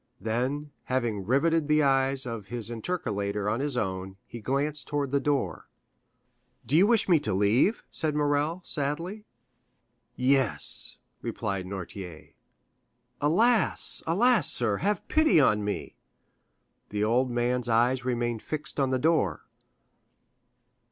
[0.19, 5.19] Then, having riveted the eyes of his interlocutor on his own, he glanced towards the
[5.19, 5.67] door.
[6.65, 9.25] "Do you wish me to leave?" said Morrel, sadly.
[10.15, 12.33] "Yes," replied Noirtier.
[13.21, 15.97] "Alas, alas, sir, have pity on me!"
[16.89, 19.45] The old man's eyes remained fixed on the door.